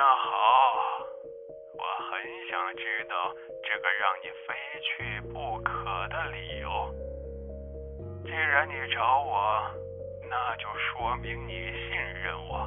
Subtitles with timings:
[0.00, 1.04] 那好，
[1.76, 6.94] 我很想知道这个让你非去不可的理由。
[8.24, 9.60] 既然你找我，
[10.30, 12.66] 那就说明你信任我，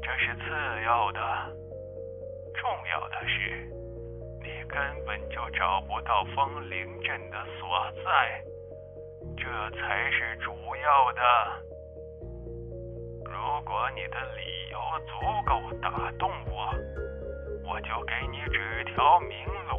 [0.00, 1.20] 这是次要的。
[2.54, 3.66] 重要的是，
[4.44, 8.40] 你根本就找不到风铃镇的所在，
[9.36, 11.71] 这才是主要的。
[13.52, 15.12] 如果你的理由足
[15.44, 16.72] 够打动我，
[17.68, 19.28] 我就给你指条明
[19.68, 19.76] 路。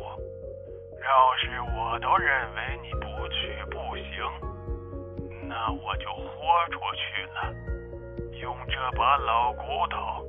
[1.01, 1.09] 要
[1.41, 4.13] 是我都认为你不去不行，
[5.49, 6.29] 那我就豁
[6.69, 7.51] 出去了，
[8.39, 10.23] 用这把老骨头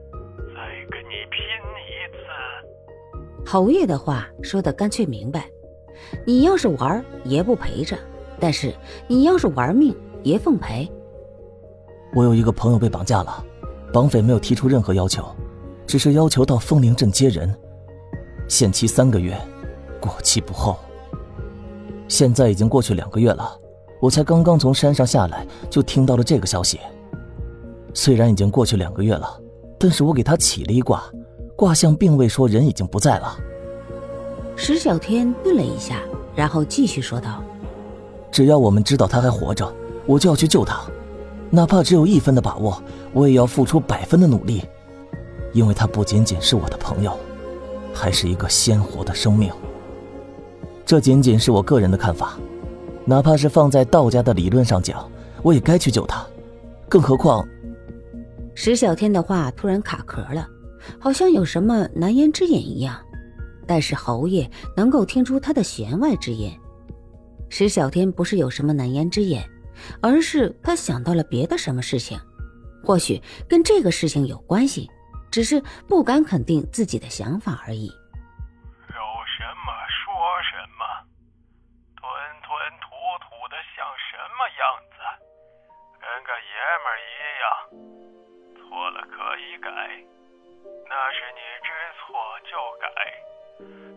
[0.55, 1.45] 再跟你拼
[1.85, 3.45] 一次。
[3.47, 5.51] 侯爷的话说的干脆明白，
[6.27, 7.99] 你要是玩，爷不陪着；
[8.41, 8.73] 但是
[9.07, 10.91] 你要是玩命，爷奉陪。
[12.15, 13.45] 我有一个朋友被绑架了，
[13.93, 15.25] 绑匪没有提出任何要求，
[15.87, 17.53] 只是要求到风铃镇接人，
[18.49, 19.37] 限期三个月。
[20.01, 20.77] 过期不候。
[22.07, 23.59] 现在已经过去两个月了，
[24.01, 26.79] 我才刚刚从山上下来，就听到了这个消息。
[27.95, 29.41] 虽然已经过去两个月了，
[29.79, 31.03] 但是我给他起了一卦，
[31.57, 33.37] 卦象并未说人已经不在了。
[34.55, 36.03] 石小天顿了一下，
[36.37, 37.43] 然后继续说道
[38.31, 39.73] ：“只要我们知道他还活着，
[40.07, 40.83] 我就要去救他，
[41.55, 44.65] 哪怕只有一分的把握，我也要付出百分的努力，
[45.53, 47.17] 因为他不仅仅是我的朋友，
[47.93, 49.53] 还是一个鲜活的生命。”
[50.85, 52.37] 这仅仅是我个人的看法，
[53.05, 55.09] 哪怕是放在道家的理论上讲，
[55.45, 56.27] 我也该去救他。
[56.89, 57.47] 更何况，
[58.57, 60.49] 石小天的话突然卡壳了，
[60.99, 62.97] 好像有什么难言之隐一样。
[63.65, 66.53] 但是侯爷能够听出他的弦外之音。
[67.49, 69.41] 石小天不是有什么难言之隐，
[70.03, 72.19] 而是他想到了别的什么事情，
[72.83, 74.91] 或许跟这个事情有关系，
[75.31, 77.87] 只是不敢肯定自己的想法而已。
[77.87, 80.85] 有什么说什么，
[81.97, 82.07] 吞
[82.43, 82.87] 吞吐
[83.25, 84.97] 吐的像什么样子
[85.99, 86.55] 跟个爷
[86.85, 87.45] 们一样，
[88.61, 89.69] 错了可以改，
[90.89, 92.15] 那是你知错
[92.45, 92.87] 就改。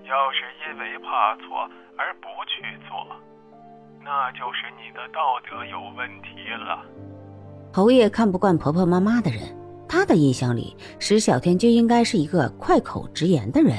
[0.03, 3.06] 要是因为怕错而不去做，
[4.07, 6.81] 那就是你的道德有问题了。
[7.73, 9.41] 侯爷看不惯婆婆妈妈的人，
[9.85, 13.75] 他的印象里，石小天就应该是一个快口直言的人。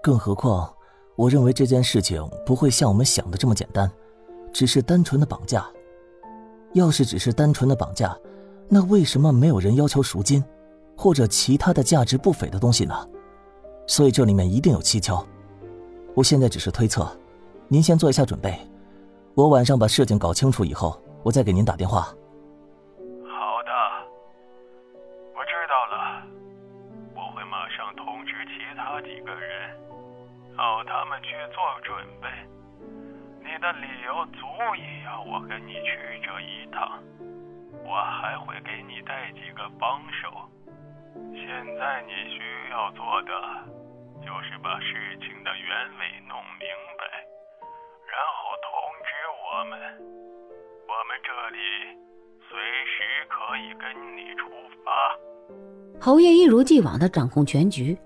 [0.00, 0.72] 更何况，
[1.16, 3.90] 我认为这件事情不会像我们想的这么简单。
[4.52, 5.66] 只是单纯的绑架，
[6.72, 8.16] 要是只是单纯的绑架，
[8.68, 10.42] 那为什么没有人要求赎金，
[10.96, 12.94] 或者其他的价值不菲的东西呢？
[13.88, 15.26] 所以这里面一定有蹊跷。
[16.14, 17.08] 我现在只是推测，
[17.68, 18.58] 您先做一下准备，
[19.36, 22.02] 我晚上把事情搞清楚以后，我再给您打电话。
[23.24, 23.72] 好的，
[25.34, 26.22] 我知道了，
[27.14, 29.70] 我会马上通知其他几个人，
[30.58, 32.28] 让他们去做准备。
[33.40, 34.46] 你的理由足
[34.76, 37.00] 以让我跟你去这一趟，
[37.86, 40.28] 我还会给你带几个帮手。
[41.32, 41.46] 现
[41.78, 43.30] 在你需要做的
[44.20, 46.68] 就是把事情的原委弄明
[46.98, 47.02] 白，
[48.06, 48.49] 然后
[49.52, 49.72] 我们，
[50.86, 51.58] 我们这里
[52.48, 52.56] 随
[52.86, 53.82] 时可以跟
[54.16, 54.46] 你出
[54.84, 56.00] 发。
[56.00, 57.98] 侯爷一如既往的掌控全局，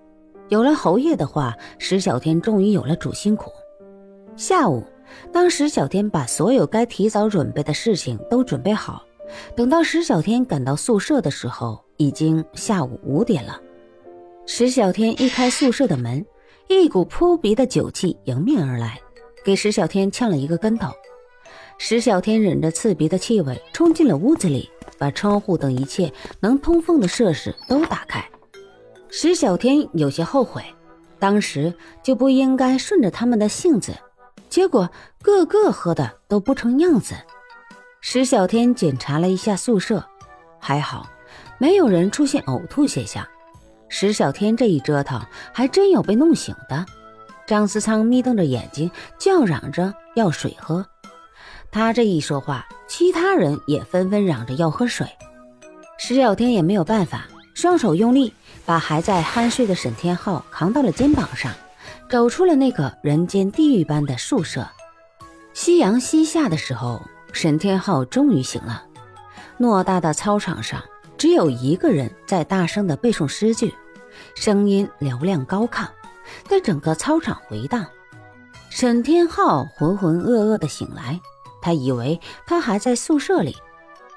[0.49, 3.53] 有了侯爷的话，石小天终于有了主心骨。
[4.37, 4.83] 下午。
[5.31, 9.05] 当石小天把所有该提早准备的事情都准备好，
[9.55, 13.61] 等到石小天赶到宿舍的时候，已经下午五点了。
[14.47, 16.25] 石小天一开宿舍的门，
[16.69, 18.99] 一股扑鼻的酒气迎面而来，
[19.45, 20.91] 给石小天呛了一个跟头。
[21.79, 28.25] 石小天忍着刺鼻的气味，冲进了屋子里，把窗户等一切能通风的设施都打开。
[29.11, 30.63] 石小天有些后悔，
[31.19, 33.93] 当时就不应该顺着他们的性子。
[34.49, 34.89] 结果
[35.21, 37.15] 个个喝的都不成样子。
[38.01, 40.05] 石小天检查了一下宿舍，
[40.61, 41.09] 还好，
[41.59, 43.27] 没有人出现呕吐现象。
[43.89, 45.21] 石小天这一折腾，
[45.53, 46.87] 还真有被弄醒的。
[47.47, 50.87] 张思仓眯瞪着眼睛，叫嚷着要水喝。
[51.71, 55.07] 他这一说话，其他人也纷纷嚷着要喝水。
[55.99, 58.33] 石小天也没有办法，双手用力
[58.65, 61.53] 把还在酣睡的沈天浩扛到了肩膀上。
[62.09, 64.65] 走出了那个人间地狱般的宿舍。
[65.53, 67.03] 夕阳西下的时候，
[67.33, 68.85] 沈天浩终于醒了。
[69.59, 70.81] 偌大的操场上，
[71.19, 73.75] 只有一个人在大声的背诵诗句，
[74.37, 75.89] 声音嘹亮高亢，
[76.49, 77.85] 在整个操场回荡。
[78.77, 81.21] 沈天浩浑浑噩噩的醒来，
[81.63, 83.57] 他以为他还在宿舍里。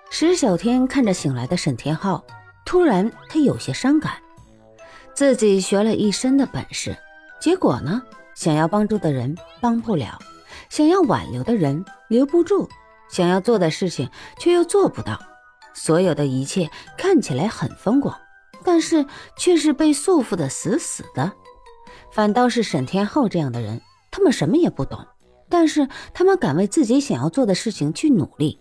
[0.10, 2.26] 石小天看着醒来的沈天浩，
[2.66, 4.14] 突然他有些伤感。
[5.14, 6.98] 自己学了一身的本事，
[7.40, 8.02] 结果呢，
[8.34, 10.18] 想要帮助的人帮不了，
[10.70, 12.68] 想要挽留的人留不住，
[13.12, 15.20] 想要做的事情却又做不到。
[15.76, 16.68] 所有的一切
[16.98, 18.20] 看起来很风光，
[18.64, 19.06] 但是
[19.38, 21.32] 却是被束缚的死死的。
[22.12, 23.80] 反倒是沈天浩这样的人，
[24.18, 25.06] 他们什么也不懂，
[25.48, 28.60] 但是他们敢为自己想要做的事情去努力，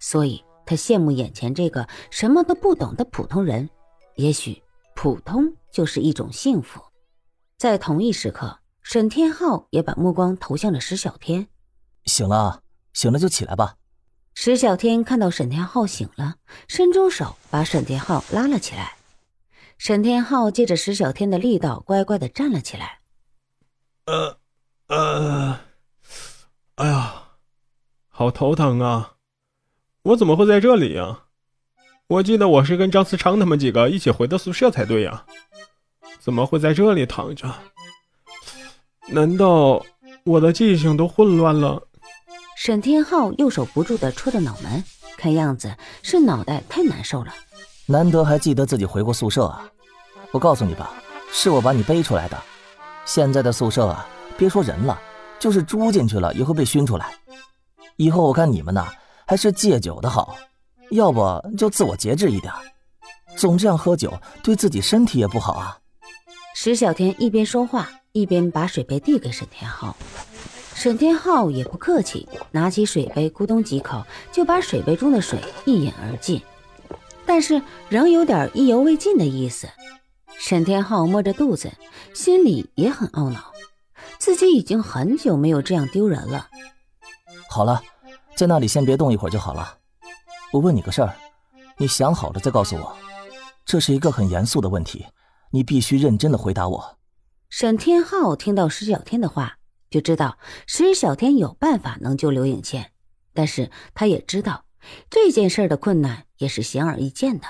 [0.00, 3.70] 所以他羡慕眼前这个什么都不懂的普通人。
[4.16, 4.60] 也许
[4.96, 6.80] 普通就是一种幸福。
[7.56, 11.46] 在同一时刻，沈天浩也把目光投向了石小天。
[12.06, 12.62] 醒了，
[12.92, 13.76] 醒了就起来吧。
[14.34, 16.34] 石小天看到沈天浩醒了，
[16.66, 18.96] 伸出手把沈天浩拉了起来。
[19.78, 23.02] 沈天浩借着石小天的力道，乖乖的站了起来。
[24.06, 24.38] 呃，
[24.88, 25.58] 呃，
[26.76, 27.22] 哎呀，
[28.08, 29.14] 好头疼啊！
[30.02, 31.24] 我怎么会在这里呀？
[32.06, 35.24] 我记得我是跟张思昌他们几个一起回的宿舍才对呀，
[36.20, 37.52] 怎么会在这里躺着？
[39.08, 39.84] 难道
[40.24, 41.82] 我的记性都混乱了？
[42.56, 44.84] 沈天浩右手不住的戳着脑门，
[45.16, 47.34] 看样子是脑袋太难受了。
[47.86, 49.68] 难得还记得自己回过宿舍啊！
[50.30, 50.92] 我告诉你吧，
[51.32, 52.40] 是我把你背出来的。
[53.04, 55.00] 现在的宿舍啊，别说人了，
[55.38, 57.14] 就是猪进去了也会被熏出来。
[57.96, 58.86] 以后我看你们呐，
[59.26, 60.36] 还是戒酒的好，
[60.90, 62.52] 要不就自我节制一点。
[63.36, 64.12] 总这样喝酒，
[64.42, 65.78] 对自己身体也不好啊。
[66.54, 69.96] 石小天一边说话，一边把水杯递给沈天浩。
[70.74, 76.40] 沈天浩也不客气，拿起水杯，咕咚几口就把水杯中的水一饮而尽，
[77.24, 79.68] 但是仍有点意犹未尽的意思。
[80.38, 81.72] 沈天浩摸着肚子，
[82.14, 83.52] 心里也很懊恼，
[84.26, 86.48] 自己已经很久没有这样丢人了。
[87.48, 87.80] 好了，
[88.34, 89.78] 在那里先别动一会儿就好了。
[90.52, 91.14] 我问你个事儿，
[91.78, 92.96] 你想好了再告诉我。
[93.64, 95.06] 这是一个很严肃的问题，
[95.52, 96.98] 你必须认真的回答我。
[97.50, 99.58] 沈天浩听到石小天的话。
[99.88, 100.36] 就知道
[100.66, 102.90] 石小天有办法能救刘颖倩，
[103.32, 104.64] 但是他也知道
[105.08, 107.46] 这件事的困难也是显而易见的。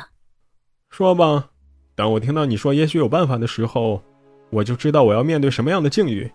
[0.90, 1.48] 说吧，
[1.94, 4.02] 当我听到你说也许有办法的时候，
[4.50, 6.30] 我就知道我要面对什么样的境遇。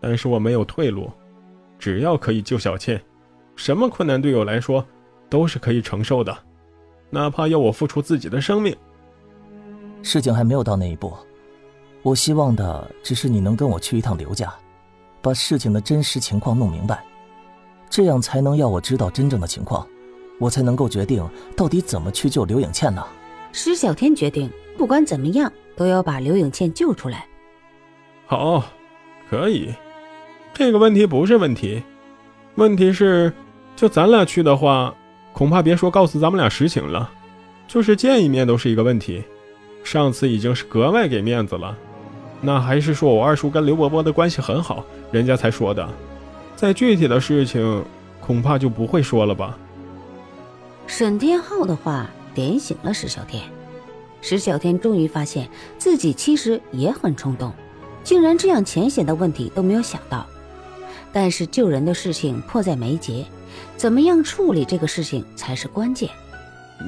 [0.00, 1.10] 但是我没有退路，
[1.78, 3.00] 只要可以救小倩，
[3.56, 4.84] 什么困难对我来说
[5.28, 6.36] 都是可以承受的，
[7.10, 8.74] 哪怕要我付出自己的生命。
[10.02, 11.12] 事情还没有到那一步，
[12.02, 14.52] 我希望的只是你能跟我去一趟刘家。
[15.22, 17.04] 把事情的真实情况弄明白，
[17.90, 19.86] 这样才能要我知道真正的情况，
[20.38, 23.06] 我才能够决定到底怎么去救刘影倩呢？
[23.52, 27.26] 石小天决定，不管怎么样都要把刘影倩救出来。
[28.24, 28.64] 好，
[29.28, 29.74] 可以，
[30.60, 31.82] 这个问题不是问题，
[32.56, 33.32] 问题是，
[33.74, 34.94] 就咱俩去的话，
[35.32, 37.10] 恐怕别说告诉咱们俩实情了，
[37.66, 39.24] 就是见一面都是一个问题。
[39.82, 41.74] 上次已经是格外给面子了。
[42.42, 45.88] 那还是说我二叔跟刘伯伯的关系很好，人家才说的。
[46.56, 47.82] 再具体的事情，
[48.20, 49.56] 恐怕就不会说了吧。
[50.86, 53.42] 沈天浩的话点醒了石小天，
[54.20, 55.48] 石小天终于发现
[55.78, 57.50] 自己其实也很冲动，
[58.04, 60.26] 竟然这样浅显的问题都没有想到。
[61.12, 63.24] 但是救人的事情迫在眉睫，
[63.76, 66.08] 怎么样处理这个事情才是关键。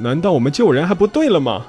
[0.01, 1.67] 难道我们救人还不对了吗？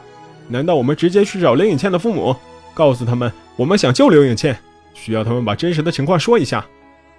[0.47, 2.35] 难道我们直接去找林颖倩的父母？
[2.73, 4.57] 告诉他们，我们想救刘颖倩，
[4.93, 6.65] 需要他们把真实的情况说一下，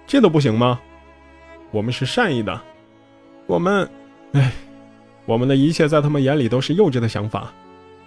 [0.05, 0.79] 这都不行吗？
[1.71, 2.61] 我们是善意的，
[3.47, 3.89] 我们，
[4.33, 4.51] 哎，
[5.25, 7.51] 我们的一切在他们眼里都是幼稚的想法，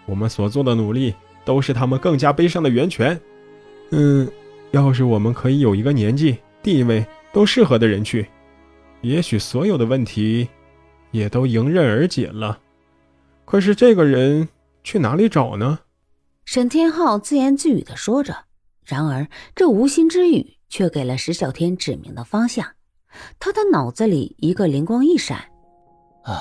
[0.06, 3.18] 我们所做的努力都是他们更加悲伤的源泉。
[3.90, 4.28] 嗯，
[4.70, 8.28] 要是我们可以有一个年纪、地位都适合的人去，
[9.02, 10.48] 也许所有的问题
[11.10, 12.58] 也都迎刃而解了。
[13.44, 14.48] 可是这个人
[14.82, 15.80] 去哪里找呢？
[16.44, 18.44] 沈天浩自言自语的说着，
[18.84, 22.66] 然而这无心之语却给了石小天指明的方向。
[23.38, 25.44] 他的脑子里一个灵光一闪，
[26.24, 26.34] 唉，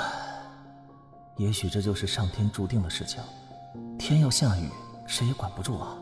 [1.37, 3.21] 也许这就是上天注定的事情。
[3.97, 4.69] 天要下雨，
[5.07, 5.97] 谁也管不住啊。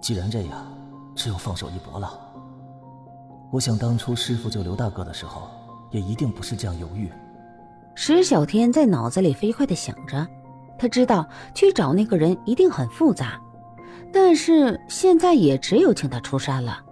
[0.00, 0.78] 既然这样，
[1.14, 2.25] 只有放手一搏了。
[3.52, 5.48] 我想当初师傅救刘大哥的时候，
[5.90, 7.10] 也一定不是这样犹豫。
[7.94, 10.26] 石小天在脑子里飞快的想着。
[10.78, 13.40] 他知道去找那个人一定很复杂，
[14.12, 16.84] 但是现在也只有请他出山了。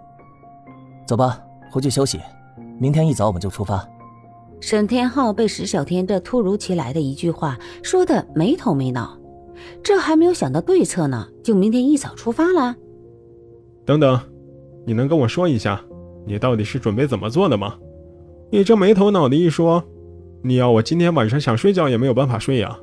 [1.06, 1.38] 走吧，
[1.70, 2.18] 回去休息，
[2.80, 3.86] 明天一早我们就出发。
[4.58, 9.18] 沈天浩被石小天这突如其来的一句话说的没头没脑，
[9.82, 12.74] 这还没有想到对策呢，就明天一早出发了？
[13.84, 14.18] 等等，
[14.86, 15.84] 你能跟我说一下，
[16.26, 17.74] 你到底是准备怎么做的吗？
[18.50, 19.82] 你这没头脑的一说，
[20.42, 22.78] 你要我今天晚上想睡觉也没有办法睡呀。